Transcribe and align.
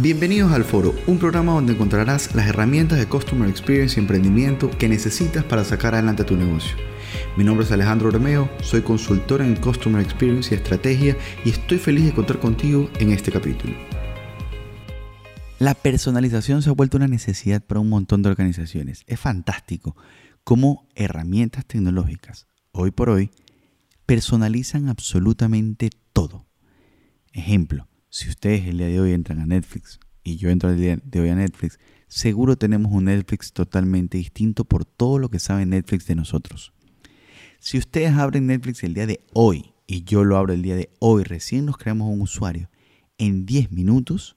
Bienvenidos 0.00 0.52
al 0.52 0.62
Foro, 0.62 0.94
un 1.08 1.18
programa 1.18 1.54
donde 1.54 1.72
encontrarás 1.72 2.32
las 2.36 2.46
herramientas 2.46 3.00
de 3.00 3.08
Customer 3.08 3.48
Experience 3.48 3.96
y 3.96 4.00
emprendimiento 4.00 4.70
que 4.70 4.88
necesitas 4.88 5.42
para 5.42 5.64
sacar 5.64 5.94
adelante 5.94 6.22
tu 6.22 6.36
negocio. 6.36 6.76
Mi 7.36 7.42
nombre 7.42 7.66
es 7.66 7.72
Alejandro 7.72 8.08
Romeo, 8.08 8.48
soy 8.62 8.82
consultor 8.82 9.42
en 9.42 9.56
Customer 9.56 10.00
Experience 10.00 10.54
y 10.54 10.56
Estrategia 10.56 11.16
y 11.44 11.50
estoy 11.50 11.78
feliz 11.78 12.04
de 12.04 12.12
contar 12.12 12.38
contigo 12.38 12.88
en 13.00 13.10
este 13.10 13.32
capítulo. 13.32 13.74
La 15.58 15.74
personalización 15.74 16.62
se 16.62 16.70
ha 16.70 16.74
vuelto 16.74 16.96
una 16.96 17.08
necesidad 17.08 17.60
para 17.60 17.80
un 17.80 17.88
montón 17.88 18.22
de 18.22 18.30
organizaciones. 18.30 19.02
Es 19.08 19.18
fantástico 19.18 19.96
cómo 20.44 20.86
herramientas 20.94 21.66
tecnológicas, 21.66 22.46
hoy 22.70 22.92
por 22.92 23.10
hoy, 23.10 23.32
personalizan 24.06 24.88
absolutamente 24.88 25.90
todo. 26.12 26.46
Ejemplo, 27.32 27.88
si 28.10 28.28
ustedes 28.28 28.66
el 28.66 28.78
día 28.78 28.86
de 28.86 29.00
hoy 29.00 29.12
entran 29.12 29.40
a 29.40 29.46
Netflix 29.46 30.00
y 30.22 30.36
yo 30.36 30.50
entro 30.50 30.70
el 30.70 30.78
día 30.78 30.98
de 31.02 31.20
hoy 31.20 31.28
a 31.28 31.34
Netflix, 31.34 31.78
seguro 32.06 32.56
tenemos 32.56 32.92
un 32.92 33.04
Netflix 33.04 33.52
totalmente 33.52 34.18
distinto 34.18 34.64
por 34.64 34.84
todo 34.84 35.18
lo 35.18 35.28
que 35.30 35.38
sabe 35.38 35.66
Netflix 35.66 36.06
de 36.06 36.14
nosotros. 36.14 36.72
Si 37.60 37.76
ustedes 37.76 38.12
abren 38.12 38.46
Netflix 38.46 38.82
el 38.84 38.94
día 38.94 39.06
de 39.06 39.20
hoy 39.34 39.72
y 39.86 40.04
yo 40.04 40.24
lo 40.24 40.36
abro 40.36 40.52
el 40.52 40.62
día 40.62 40.76
de 40.76 40.90
hoy, 41.00 41.24
recién 41.24 41.66
nos 41.66 41.76
creamos 41.76 42.12
un 42.12 42.20
usuario, 42.20 42.70
en 43.18 43.46
10 43.46 43.72
minutos 43.72 44.36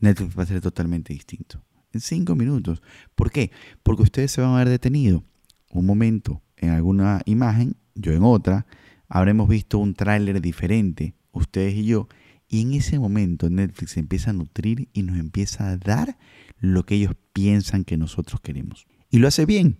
Netflix 0.00 0.36
va 0.36 0.42
a 0.42 0.46
ser 0.46 0.60
totalmente 0.60 1.12
distinto. 1.12 1.62
En 1.92 2.00
5 2.00 2.34
minutos. 2.34 2.82
¿Por 3.14 3.30
qué? 3.30 3.50
Porque 3.82 4.02
ustedes 4.02 4.32
se 4.32 4.40
van 4.40 4.50
a 4.50 4.54
haber 4.56 4.68
detenido 4.68 5.22
un 5.70 5.86
momento 5.86 6.42
en 6.56 6.70
alguna 6.70 7.22
imagen, 7.24 7.76
yo 7.94 8.12
en 8.12 8.22
otra, 8.22 8.66
habremos 9.08 9.48
visto 9.48 9.78
un 9.78 9.94
tráiler 9.94 10.40
diferente, 10.40 11.14
ustedes 11.32 11.74
y 11.74 11.84
yo, 11.84 12.08
y 12.52 12.60
en 12.60 12.74
ese 12.74 12.98
momento 12.98 13.48
Netflix 13.48 13.96
empieza 13.96 14.28
a 14.28 14.34
nutrir 14.34 14.90
y 14.92 15.02
nos 15.04 15.16
empieza 15.16 15.70
a 15.70 15.78
dar 15.78 16.18
lo 16.60 16.84
que 16.84 16.96
ellos 16.96 17.14
piensan 17.32 17.82
que 17.82 17.96
nosotros 17.96 18.42
queremos. 18.42 18.86
Y 19.10 19.20
lo 19.20 19.28
hace 19.28 19.46
bien. 19.46 19.78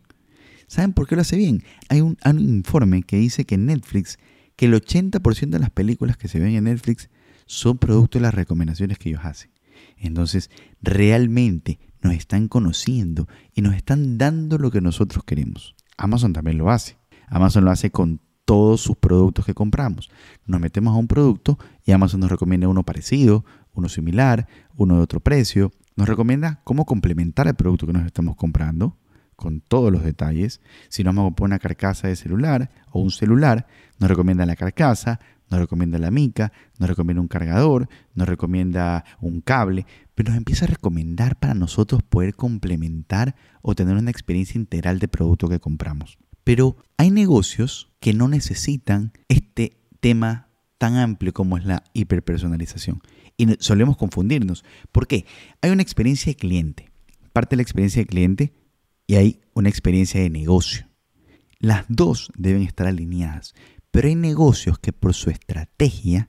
¿Saben 0.68 0.94
por 0.94 1.06
qué 1.06 1.14
lo 1.14 1.20
hace 1.20 1.36
bien? 1.36 1.62
Hay 1.90 2.00
un, 2.00 2.16
informe 2.38 3.02
que 3.02 3.18
dice 3.18 3.44
que 3.44 3.58
Netflix, 3.58 4.18
que 4.56 4.64
el 4.64 4.72
80% 4.72 5.50
de 5.50 5.58
las 5.58 5.68
películas 5.68 6.16
que 6.16 6.28
se 6.28 6.40
ven 6.40 6.54
en 6.54 6.64
Netflix 6.64 7.10
son 7.44 7.76
producto 7.76 8.18
de 8.18 8.22
las 8.22 8.32
recomendaciones 8.32 8.98
que 8.98 9.10
ellos 9.10 9.20
hacen. 9.22 9.50
Entonces, 9.98 10.48
realmente 10.80 11.78
nos 12.00 12.14
están 12.14 12.48
conociendo 12.48 13.28
y 13.54 13.60
nos 13.60 13.74
están 13.74 14.16
dando 14.16 14.56
lo 14.56 14.70
que 14.70 14.80
nosotros 14.80 15.24
queremos. 15.24 15.74
Amazon 15.98 16.32
también 16.32 16.56
lo 16.56 16.70
hace. 16.70 16.96
Amazon 17.26 17.66
lo 17.66 17.70
hace 17.70 17.90
con 17.90 18.22
todos 18.52 18.82
sus 18.82 18.98
productos 18.98 19.46
que 19.46 19.54
compramos. 19.54 20.10
Nos 20.44 20.60
metemos 20.60 20.94
a 20.94 20.98
un 20.98 21.08
producto 21.08 21.58
y 21.86 21.92
Amazon 21.92 22.20
nos 22.20 22.30
recomienda 22.30 22.68
uno 22.68 22.82
parecido, 22.82 23.46
uno 23.72 23.88
similar, 23.88 24.46
uno 24.76 24.96
de 24.96 25.02
otro 25.02 25.20
precio. 25.20 25.72
Nos 25.96 26.06
recomienda 26.06 26.60
cómo 26.62 26.84
complementar 26.84 27.48
el 27.48 27.54
producto 27.54 27.86
que 27.86 27.94
nos 27.94 28.04
estamos 28.04 28.36
comprando 28.36 28.98
con 29.36 29.62
todos 29.62 29.90
los 29.90 30.04
detalles. 30.04 30.60
Si 30.90 31.02
nos 31.02 31.14
vamos 31.14 31.32
a 31.32 31.34
poner 31.34 31.52
una 31.52 31.60
carcasa 31.60 32.08
de 32.08 32.16
celular 32.16 32.70
o 32.90 33.00
un 33.00 33.10
celular, 33.10 33.66
nos 33.98 34.10
recomienda 34.10 34.44
la 34.44 34.54
carcasa, 34.54 35.18
nos 35.50 35.58
recomienda 35.58 35.98
la 35.98 36.10
mica, 36.10 36.52
nos 36.78 36.90
recomienda 36.90 37.22
un 37.22 37.28
cargador, 37.28 37.88
nos 38.14 38.28
recomienda 38.28 39.06
un 39.22 39.40
cable, 39.40 39.86
pero 40.14 40.28
nos 40.28 40.36
empieza 40.36 40.66
a 40.66 40.68
recomendar 40.68 41.36
para 41.36 41.54
nosotros 41.54 42.02
poder 42.02 42.34
complementar 42.34 43.34
o 43.62 43.74
tener 43.74 43.96
una 43.96 44.10
experiencia 44.10 44.58
integral 44.58 44.98
de 44.98 45.08
producto 45.08 45.48
que 45.48 45.58
compramos. 45.58 46.18
Pero 46.44 46.76
hay 46.96 47.10
negocios 47.10 47.90
que 48.00 48.12
no 48.12 48.28
necesitan 48.28 49.12
este 49.28 49.78
tema 50.00 50.48
tan 50.78 50.96
amplio 50.96 51.32
como 51.32 51.56
es 51.56 51.64
la 51.64 51.84
hiperpersonalización. 51.92 53.00
Y 53.36 53.46
solemos 53.60 53.96
confundirnos. 53.96 54.64
¿Por 54.90 55.06
qué? 55.06 55.26
Hay 55.60 55.70
una 55.70 55.82
experiencia 55.82 56.30
de 56.30 56.36
cliente. 56.36 56.90
Parte 57.32 57.50
de 57.50 57.58
la 57.58 57.62
experiencia 57.62 58.02
de 58.02 58.06
cliente 58.06 58.52
y 59.06 59.14
hay 59.14 59.40
una 59.54 59.68
experiencia 59.68 60.20
de 60.20 60.30
negocio. 60.30 60.86
Las 61.58 61.84
dos 61.88 62.30
deben 62.36 62.62
estar 62.62 62.86
alineadas. 62.86 63.54
Pero 63.92 64.08
hay 64.08 64.16
negocios 64.16 64.78
que 64.78 64.92
por 64.92 65.14
su 65.14 65.30
estrategia 65.30 66.28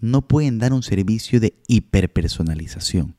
no 0.00 0.28
pueden 0.28 0.58
dar 0.58 0.72
un 0.72 0.82
servicio 0.82 1.40
de 1.40 1.54
hiperpersonalización. 1.68 3.16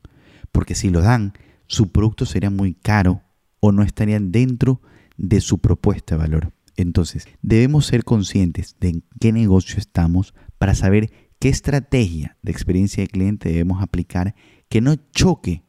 Porque 0.52 0.76
si 0.76 0.90
lo 0.90 1.00
dan, 1.00 1.32
su 1.66 1.90
producto 1.90 2.26
sería 2.26 2.50
muy 2.50 2.74
caro 2.74 3.22
o 3.58 3.72
no 3.72 3.82
estarían 3.82 4.30
dentro 4.30 4.80
de 5.16 5.40
su 5.40 5.58
propuesta 5.58 6.14
de 6.14 6.22
valor. 6.22 6.52
Entonces, 6.76 7.26
debemos 7.42 7.86
ser 7.86 8.04
conscientes 8.04 8.76
de 8.80 9.02
qué 9.18 9.32
negocio 9.32 9.78
estamos 9.78 10.34
para 10.58 10.74
saber 10.74 11.10
qué 11.38 11.48
estrategia 11.48 12.36
de 12.42 12.52
experiencia 12.52 13.02
de 13.02 13.08
cliente 13.08 13.48
debemos 13.48 13.82
aplicar 13.82 14.34
que 14.68 14.80
no 14.80 14.96
choque 15.12 15.62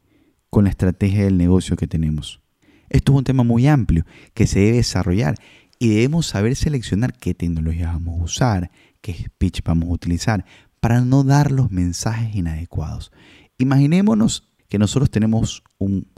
con 0.50 0.66
la 0.66 0.70
estrategia 0.70 1.24
del 1.24 1.38
negocio 1.38 1.76
que 1.76 1.88
tenemos. 1.88 2.42
Esto 2.90 3.12
es 3.12 3.18
un 3.18 3.24
tema 3.24 3.44
muy 3.44 3.68
amplio 3.68 4.06
que 4.34 4.48
se 4.48 4.60
debe 4.60 4.78
desarrollar 4.78 5.36
y 5.80 5.90
debemos 5.90 6.28
saber 6.28 6.56
seleccionar 6.56 7.14
qué 7.18 7.34
tecnologías 7.34 7.94
vamos 7.94 8.20
a 8.20 8.24
usar, 8.24 8.72
qué 9.02 9.14
speech 9.14 9.62
vamos 9.64 9.90
a 9.90 9.94
utilizar 9.94 10.46
para 10.80 11.02
no 11.02 11.24
dar 11.24 11.52
los 11.52 11.72
mensajes 11.72 12.36
inadecuados. 12.36 13.12
Imaginémonos 13.58 14.50
que 14.70 14.80
nosotros 14.80 15.10
tenemos 15.10 15.64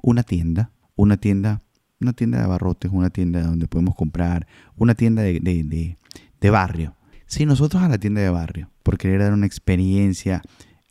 una 0.02 0.24
tienda, 0.24 0.72
una 0.96 1.18
tienda 1.18 1.64
una 2.00 2.14
tienda 2.14 2.38
de 2.38 2.46
abarrotes, 2.46 2.92
una 2.92 3.10
tienda 3.10 3.42
donde 3.42 3.68
podemos 3.68 3.96
comprar, 3.96 4.48
una 4.76 4.96
tienda 4.96 5.22
de, 5.22 5.98
barrio. 6.50 6.96
Si 7.26 7.46
nosotros 7.46 7.84
a 7.84 7.90
la 7.90 7.98
tienda 7.98 8.22
de 8.22 8.30
barrio, 8.30 8.72
por 8.84 8.98
querer 8.98 9.22
dar 9.22 9.34
una 9.34 9.46
experiencia 9.46 10.42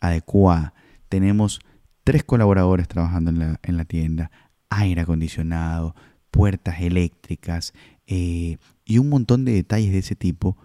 adecuada, 0.01 0.75
tenemos 1.09 1.61
tres 2.05 2.25
colaboradores 2.25 2.89
trabajando 2.89 3.31
en 3.31 3.39
la, 3.39 3.61
en 3.63 3.77
la 3.77 3.85
tienda, 3.85 4.31
aire 4.69 5.01
acondicionado, 5.01 5.95
puertas 6.31 6.81
eléctricas 6.81 7.73
eh, 8.07 8.59
y 8.85 8.99
un 8.99 9.09
montón 9.09 9.45
de 9.45 9.53
detalles 9.53 9.93
de 9.93 9.99
ese 9.99 10.15
tipo, 10.15 10.57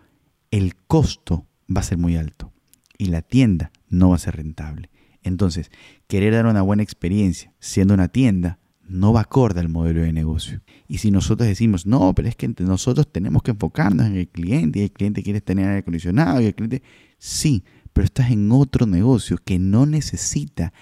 el 0.52 0.76
costo 0.76 1.48
va 1.74 1.80
a 1.82 1.84
ser 1.84 1.98
muy 1.98 2.18
alto 2.18 2.52
y 2.98 3.06
la 3.06 3.22
tienda 3.22 3.72
no 3.90 4.10
va 4.10 4.18
a 4.18 4.20
ser 4.20 4.36
rentable. 4.36 4.90
Entonces, 5.24 5.72
querer 6.08 6.34
dar 6.34 6.46
una 6.46 6.62
buena 6.62 6.84
experiencia 6.84 7.54
siendo 7.60 7.94
una 7.94 8.10
tienda 8.10 8.60
no 8.88 9.14
va 9.14 9.22
acorde 9.22 9.60
al 9.60 9.70
modelo 9.70 10.02
de 10.02 10.14
negocio. 10.14 10.62
Y 10.88 10.98
si 11.00 11.12
nosotros 11.12 11.48
decimos, 11.48 11.86
no, 11.86 12.14
pero 12.14 12.28
es 12.28 12.36
que 12.36 12.54
nosotros 12.60 13.12
tenemos 13.12 13.42
que 13.42 13.52
enfocarnos 13.52 14.08
en 14.08 14.18
el 14.18 14.28
cliente 14.28 14.80
y 14.80 14.84
el 14.84 14.92
cliente 14.92 15.24
quiere 15.24 15.42
tener 15.42 15.68
aire 15.68 15.80
acondicionado 15.80 16.42
y 16.42 16.46
el 16.46 16.56
cliente, 16.56 16.84
sí, 17.18 17.64
pero 17.94 18.06
estás 18.06 18.32
en 18.32 18.52
otro 18.52 18.86
negocio 18.86 19.38
que 19.44 19.60
no 19.60 19.86
necesita 19.86 20.74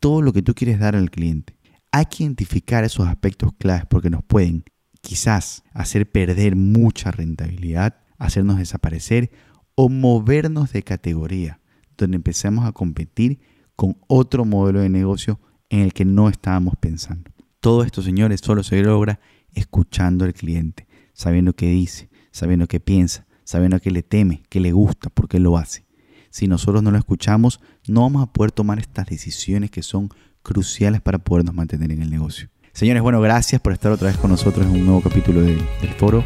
todo 0.00 0.22
lo 0.22 0.32
que 0.32 0.42
tú 0.42 0.54
quieres 0.54 0.78
dar 0.78 0.94
al 0.94 1.10
cliente. 1.10 1.56
Hay 1.90 2.06
que 2.06 2.22
identificar 2.24 2.84
esos 2.84 3.06
aspectos 3.06 3.52
claves 3.58 3.86
porque 3.88 4.10
nos 4.10 4.22
pueden 4.22 4.64
quizás 5.00 5.62
hacer 5.72 6.10
perder 6.10 6.54
mucha 6.54 7.10
rentabilidad, 7.10 7.96
hacernos 8.18 8.58
desaparecer 8.58 9.30
o 9.74 9.88
movernos 9.88 10.72
de 10.72 10.82
categoría, 10.82 11.60
donde 11.96 12.16
empecemos 12.16 12.66
a 12.66 12.72
competir 12.72 13.40
con 13.74 13.96
otro 14.06 14.44
modelo 14.44 14.80
de 14.80 14.88
negocio 14.88 15.40
en 15.70 15.80
el 15.80 15.92
que 15.92 16.04
no 16.04 16.28
estábamos 16.28 16.74
pensando. 16.80 17.30
Todo 17.60 17.82
esto, 17.82 18.02
señores, 18.02 18.40
solo 18.42 18.62
se 18.62 18.80
logra 18.82 19.20
escuchando 19.52 20.24
al 20.24 20.34
cliente, 20.34 20.86
sabiendo 21.12 21.54
qué 21.54 21.66
dice, 21.66 22.08
sabiendo 22.30 22.68
qué 22.68 22.78
piensa, 22.78 23.26
sabiendo 23.44 23.80
qué 23.80 23.90
le 23.90 24.02
teme, 24.02 24.42
qué 24.48 24.60
le 24.60 24.72
gusta, 24.72 25.10
por 25.10 25.28
qué 25.28 25.40
lo 25.40 25.58
hace. 25.58 25.84
Si 26.30 26.46
nosotros 26.46 26.82
no 26.82 26.90
lo 26.90 26.98
escuchamos, 26.98 27.60
no 27.88 28.02
vamos 28.02 28.22
a 28.22 28.32
poder 28.32 28.52
tomar 28.52 28.78
estas 28.78 29.06
decisiones 29.06 29.70
que 29.70 29.82
son 29.82 30.10
cruciales 30.42 31.00
para 31.00 31.18
podernos 31.18 31.54
mantener 31.54 31.90
en 31.90 32.02
el 32.02 32.10
negocio. 32.10 32.48
Señores, 32.72 33.02
bueno, 33.02 33.20
gracias 33.20 33.60
por 33.60 33.72
estar 33.72 33.90
otra 33.90 34.08
vez 34.08 34.18
con 34.18 34.30
nosotros 34.30 34.64
en 34.66 34.72
un 34.72 34.84
nuevo 34.84 35.00
capítulo 35.00 35.40
del 35.40 35.58
foro. 35.98 36.24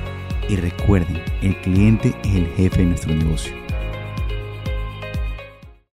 Y 0.49 0.56
recuerden, 0.56 1.19
el 1.41 1.59
cliente 1.62 2.14
es 2.25 2.34
el 2.34 2.47
jefe 2.49 2.81
de 2.81 2.87
nuestro 2.87 3.14
negocio. 3.14 3.62